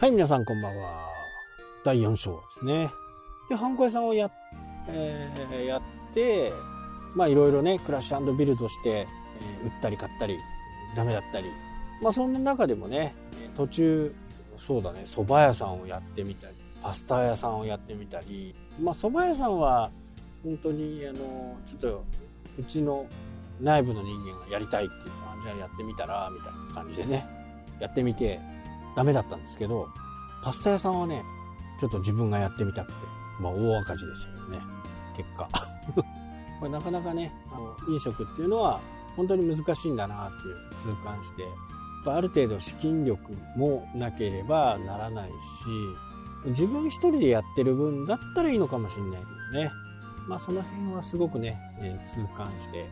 [0.00, 1.10] はい、皆さんこんばんは。
[1.84, 2.90] 第4章ですね。
[3.50, 4.30] で、ハンコ屋さんをや、
[4.88, 5.82] えーやっ
[6.14, 6.54] て、
[7.14, 10.38] まあいろいろね、クラッシュビルドして、えー売ったり買ったり、
[10.96, 11.48] ダメだったり。
[12.00, 13.14] まあそんな中でもね、
[13.54, 14.14] 途中、
[14.56, 19.90] そうだね、蕎麦屋さんをやってみたり、パスタ屋さんをやってみたり、まあ蕎麦屋さんは、
[20.42, 22.04] 本当に、あの、ちょっと、
[22.58, 23.04] うちの
[23.60, 27.28] 内部の人間がやりたいっていうか、じゃあやってみたら、みたいな感じでね、
[27.78, 28.40] やってみて、
[29.00, 29.88] ダメだったんですけど、
[30.42, 31.24] パスタ屋さんはね、
[31.80, 32.98] ちょっと自分がやってみたくて、
[33.40, 34.60] まあ大赤字でしたけどね、
[35.16, 35.48] 結果。
[36.60, 38.78] これなかなかね、あの飲食っていうのは
[39.16, 41.48] 本当に難しいんだなっていう痛感して、
[42.04, 43.22] ある程度資金力
[43.56, 45.34] もなければならないし、
[46.50, 49.70] 自分一人でやってる分だったらいいのかもしれないけどね。
[50.28, 52.86] まあその辺はすごくね、えー痛感して、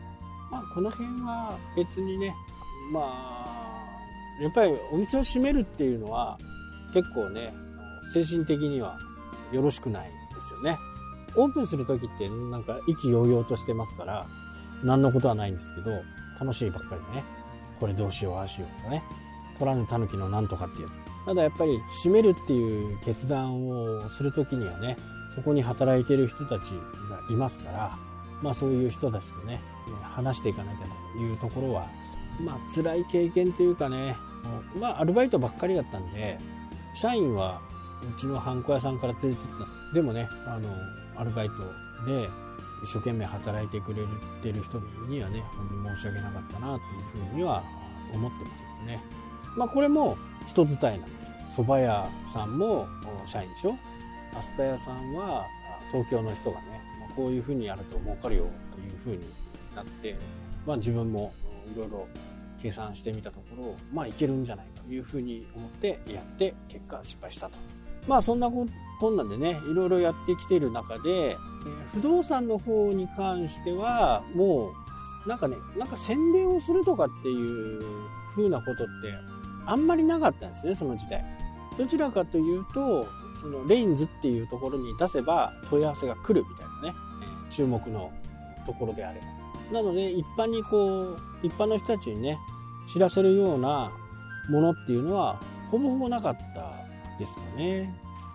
[0.49, 2.35] まあこの辺は別にね、
[2.91, 3.58] まあ、
[4.41, 6.37] やっぱりお店を閉めるっていうのは
[6.93, 7.53] 結構ね、
[8.13, 8.97] 精神的には
[9.51, 10.11] よろしくないで
[10.47, 10.77] すよね。
[11.35, 14.25] オープンする時ってなんか意気揚々としてますから、
[14.83, 15.91] 何のことはないんですけど、
[16.39, 17.23] 楽しいばっかりでね、
[17.79, 19.03] これどうしよう、ああしようとかね、
[19.59, 20.99] 取らぬ狸のなんとかってやつ。
[21.25, 24.97] ただやっぱり閉めるっていう決断をする時にはね、
[25.35, 26.79] そこに働いてる人たちが
[27.29, 27.97] いますから、
[28.41, 29.61] まあそういう人たちとね、
[30.01, 31.87] 話していかなきゃというところは、
[32.41, 34.15] まあ辛い経験というかね、
[34.79, 36.39] まあアルバイトばっかりだったんで、
[36.93, 37.61] 社員は
[38.01, 39.93] うちのハンコ屋さんから連れてった。
[39.93, 40.69] でもね、あの、
[41.15, 41.55] アルバイト
[42.05, 42.29] で
[42.83, 44.03] 一生懸命働いてくれ
[44.41, 47.63] てる人にはね、本当に申し訳なかったなっていうふうには
[48.13, 49.03] 思ってますけどね。
[49.55, 50.17] まあこれも
[50.47, 51.31] 人伝いなんです。
[51.57, 52.87] 蕎麦屋さんも
[53.25, 53.75] 社員でしょ
[54.31, 55.45] パスタ屋さんは
[55.91, 59.19] 東京の人がね、まあこういうふうにやると儲かるよというふうに
[59.75, 60.15] なって、
[60.65, 61.33] まあ自分も
[61.73, 62.07] いろいろ
[62.61, 67.57] 計算してみたところ、まあいけるんじゃないかというふうに思ってやって結果失敗したと。
[68.07, 68.65] まあそんなこ
[68.99, 71.39] こんなんでね、いろいろやってきている中で、えー
[71.93, 74.71] 不動産の方に関してはも
[75.25, 77.81] うなんかね、なんか宣伝をするとかっていう
[78.35, 78.85] 風なことって
[79.65, 81.23] あんまりなかったんですね、その時代。
[81.77, 83.07] どちらかというと、
[83.41, 86.97] そのレインズっていうところに出せば問い合わせが来るみたいなね、
[87.49, 88.11] 注目の
[88.65, 89.38] ところであれば。
[89.71, 92.37] なので一般にこう、一般の人たちにね、
[92.91, 93.91] 知らせるような
[94.49, 96.73] ものっていうのはほぼほぼなかった
[97.19, 97.93] ですよね。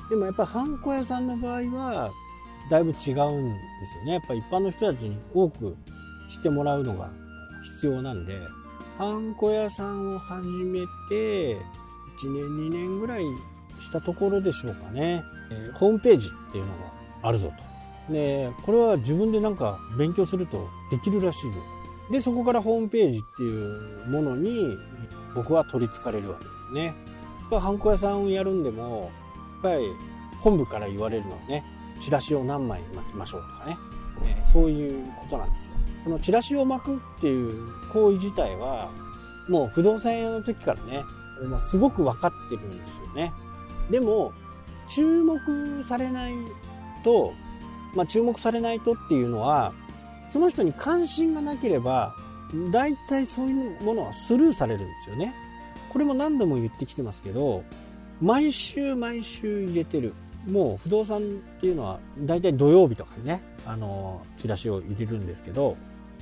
[0.08, 2.12] でもやっぱりハンコ屋さんの場合は
[2.70, 4.12] だいぶ違うんですよね。
[4.12, 5.76] やっぱ一般の人たちに多く
[6.28, 7.10] 知ってもらうのが
[7.62, 8.38] 必要なんで、
[8.98, 11.58] ハンコ屋さんを始めて1
[12.32, 13.24] 年2年ぐらい
[13.80, 15.22] したところでしょうかね。
[15.50, 17.73] えーホームページっていうのがあるぞと。
[18.10, 21.56] で、これは自分でなんか勉強するとできるらしいぞ。
[22.10, 24.76] で、そこからホームページっていうものに
[25.34, 26.84] 僕は取り憑かれるわけですね。
[26.84, 26.94] やっ
[27.50, 29.10] ぱハンコ屋さんをやるんでも、
[29.62, 29.87] やっぱり
[30.41, 31.64] 本部から言われるのはね、
[32.00, 33.76] チラシを何枚巻きましょうとかね、
[34.25, 35.72] えーそういうことなんですよ。
[36.04, 38.91] このチラシを巻くっていう行為自体は、
[39.48, 41.03] もう不動産屋の時からね、
[41.48, 43.32] もうすごく分かってるんですよね。
[43.91, 44.32] でも、
[44.88, 46.34] 注目されない
[47.03, 47.32] と、
[47.94, 49.72] まあ注目されないとっていうのは、
[50.28, 52.15] その人に関心がなければ、
[52.71, 55.34] 大体そういうものはスルーされるんですよね。
[55.91, 57.65] これも何度も言ってきてますけど、
[58.21, 60.15] 毎週毎週入れてる。
[60.47, 61.22] もう不動産っ
[61.60, 65.76] ていうのは大体土曜日とかにね、あの、チラシを入れるんですけど、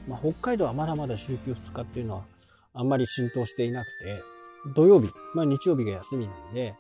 [0.09, 2.22] まあ、北海道はまだまだ週休2日っていうのは
[2.75, 4.22] あんまり浸透していなくて、
[4.75, 6.75] 土曜日、まあ日曜日が休みなんで、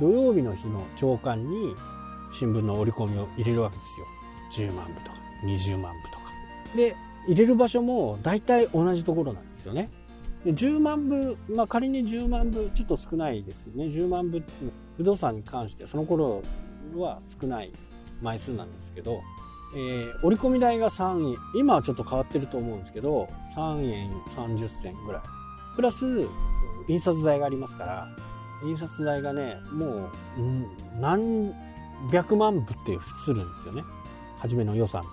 [0.00, 1.74] 土曜日の日の朝刊に
[2.32, 4.06] 新聞の折り込みを入れるわけですよ。
[4.52, 6.32] 10万部とか20万部とか。
[6.76, 6.96] で、
[7.26, 9.90] 入れる場所も大体同じところなんですよね。
[10.44, 16.42] で10万部、まあ仮に10万部、ちょっと少ないですけどね、10万部っていうのは不動産に関してその頃
[16.96, 17.72] は少ない
[18.20, 19.20] 枚数なんですけど、
[19.76, 25.22] えー折り込み代が3円、今はちょっと変わってると思うんですけど、3円30銭ぐらい。
[25.76, 26.04] プラス、
[26.88, 28.08] 印刷代がありますから、
[28.64, 30.66] 印刷代がね、もう、うん
[31.00, 31.54] 何
[32.10, 33.84] 百万部ってするんですよね。
[34.42, 35.04] 初めの予算、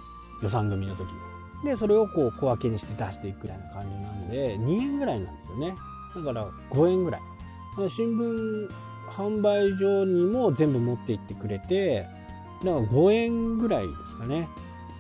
[0.42, 1.20] 予算組の時に。
[1.64, 5.76] で、それをこう小分けにして出していくみたいな感じなんで、2円ぐらいなんですよね。
[6.16, 7.22] だから5円ぐらい。
[7.90, 8.70] 新聞
[9.12, 12.08] 販売所にも全部持って行ってくれて、
[12.64, 14.50] だから5円ぐらいですかね。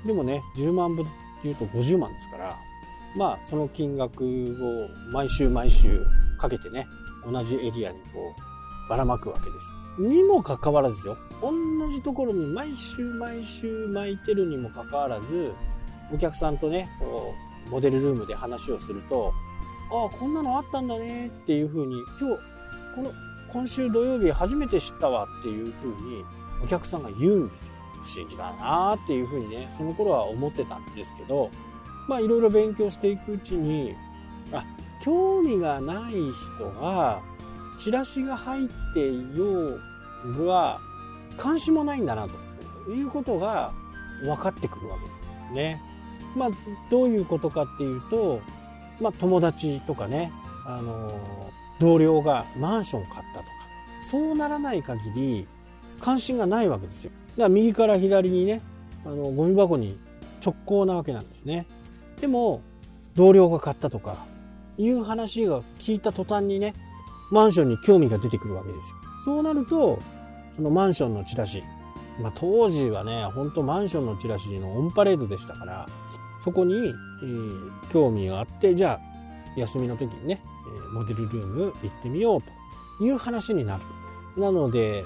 [0.06, 1.06] でもね、10万部っ
[1.42, 2.58] ていうと50万ですから、
[3.18, 4.28] まあ、その金額を
[5.12, 6.06] 毎週毎週
[6.38, 6.86] かけてね、
[7.25, 8.36] 同じエリアにこ
[8.86, 9.72] う、ばらまくわけです。
[10.00, 11.51] にもかかわらずよ、同
[11.91, 15.53] じところに毎週毎週巻いてるにもかかわらず、
[16.13, 17.33] お客さんとね、こ
[17.68, 19.33] う、モデルルームで話をすると、
[19.91, 22.39] ああ、こんなのあったんだねっていう風に、今日、
[22.95, 23.12] この
[23.51, 26.24] 今週土曜日初めて知ったわっていうふうに
[26.63, 27.74] お客さんが言うんですよ。
[28.01, 31.50] 不思議だなっていうふうにね、その頃は思ってたんですけど、
[32.07, 33.95] まあいろいろ勉強していくうちに、
[34.51, 34.63] あ、
[35.03, 37.21] 興味がない人が、
[37.77, 39.80] チラシが入っていよ
[40.25, 40.80] うが、
[41.39, 42.27] 関心もないんだな
[42.86, 43.71] ということが
[44.21, 45.12] 分かってくるわけで
[45.47, 45.81] すね。
[46.36, 46.50] まあ、
[46.91, 48.41] どういうことかっていうと、
[49.00, 50.31] まあ、友達とかね、
[50.65, 51.12] あの、
[51.80, 53.50] 同僚がマンションを買ったとか、
[54.01, 55.47] そうならない限り、
[56.00, 57.12] 関心がないわけですよ。
[57.38, 58.62] だから右から左にね、
[59.06, 59.97] あの、ゴミ箱に
[60.45, 61.65] 直行なわけなんですね。
[62.19, 62.62] でも、
[63.15, 64.25] 同僚が買ったとか、
[64.77, 66.74] いう話が聞いた途端にね、
[67.31, 68.95] マンションに興味が出てくるわけですよ。
[69.25, 70.00] そうなると、
[70.60, 71.64] そのマンションのチラシ、
[72.22, 75.88] まあ、当時はね、ほんとマンションのチラシのオンパレードでしたから、
[76.42, 80.42] そこに、えー、興味があって、じゃあ、休みの時にね、
[80.92, 83.84] モデルルーム行ってみようという話になる。
[84.36, 85.06] なので、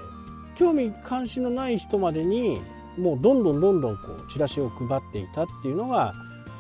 [0.56, 2.60] 興味関心のない人までに、
[2.98, 6.16] もうどんどんどんどんこう、チラシを配っていたっていうのが、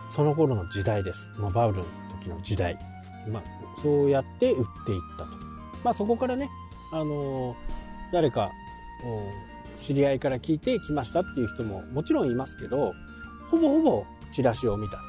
[0.07, 1.31] その頃の時代です。
[1.39, 1.85] まあ、バブルの
[2.21, 2.77] 時の時代。
[3.27, 3.43] まあ、
[3.81, 5.31] そうやって売っていったと。
[5.83, 6.51] まあ、そこからね、
[6.91, 7.55] あのー、
[8.11, 8.51] 誰か、
[9.77, 12.93] 知り合いから聞いてきましたっていう人ももちろんいますけど、
[13.47, 14.99] ほぼほぼチラシを見た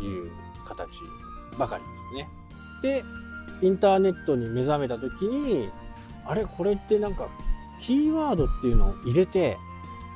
[0.00, 0.30] という
[0.64, 1.00] 形
[1.58, 3.02] ばかりですね。
[3.02, 3.04] で、
[3.66, 5.70] インターネットに目覚めた時に、
[6.26, 7.28] あれこれってなんか
[7.80, 9.56] キーワードっていうのを入れて、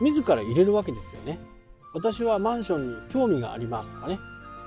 [0.01, 1.39] 自ら入れるわけですよね。
[1.95, 4.19] 私はマンションに興味がありますとかね、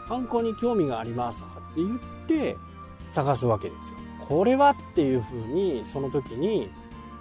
[0.08, 2.58] 観光に興味がありますとかって言って
[3.12, 3.98] 探すわけですよ。
[4.22, 6.70] これはっていうふうに、その時に、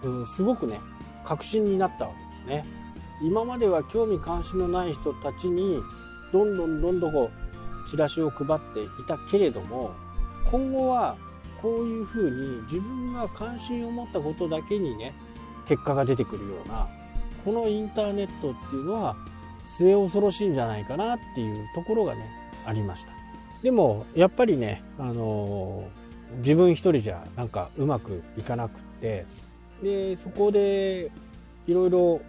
[0.02, 0.80] うん、すごくね、
[1.24, 2.84] 確信になったわけですね。
[3.22, 5.82] 今までは興味関心のない人たちに
[6.32, 7.30] どんどんどんどんこ
[7.86, 9.92] うチラシを配っていたけれども
[10.50, 11.16] 今後は
[11.62, 15.14] こういうふうに自分が関心を持ったことだけにね
[15.66, 16.88] 結果が出てくるような
[17.44, 19.16] このインターネットっていうのは
[19.66, 22.28] 末恐ろしいんじゃないかなっていうところがね
[22.66, 23.12] ありました
[23.62, 29.24] でもやっぱりね、あのー、自分一人じゃなんかうまくいかなくって
[29.84, 31.12] でそこで
[31.68, 32.20] いろいろ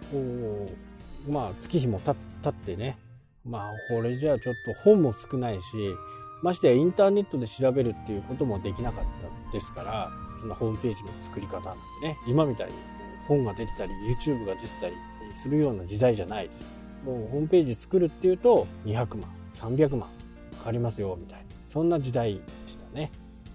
[1.28, 2.12] まあ月日も経
[2.48, 2.98] ってね。
[3.44, 5.62] まあこれじゃあちょっと本も少ないし
[6.42, 9.06] ましてやインターネットで調べるっていうこともできなかっ
[9.50, 12.74] たですからそんなホームページの作り方なんてね今みたいに
[13.28, 14.96] 本が出てたり YouTube が出てたり
[15.36, 16.74] するような時代じゃないです。
[17.06, 20.10] もうホームページ作るっていうと200万300万
[20.58, 21.46] かかりますよみたいな。
[21.68, 23.12] そんな時代でしたね。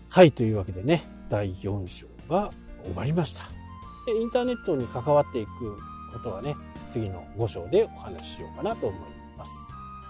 [0.09, 2.53] はいというわけでね第4章が
[2.85, 3.60] 終わりました。
[4.07, 5.77] でインターネットに関わっていく
[6.13, 6.57] ことはね、
[6.91, 9.01] 次の5章でお話ししようかなと思い
[9.37, 9.53] ます。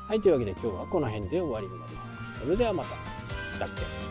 [0.09, 2.41] はい、というわけで今日はこの辺で終わりになります。
[2.41, 2.91] それではまた。
[2.91, 4.10] したっけ